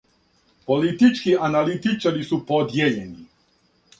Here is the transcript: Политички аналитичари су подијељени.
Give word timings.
Политички 0.69 1.35
аналитичари 1.49 2.25
су 2.31 2.41
подијељени. 2.49 3.23